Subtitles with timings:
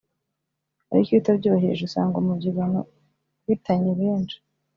[0.91, 2.79] ariko iyo utabyubahirije usanga umubyigano
[3.43, 4.37] uhitanye benshi”